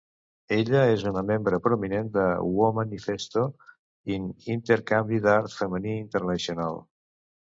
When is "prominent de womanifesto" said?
1.65-3.43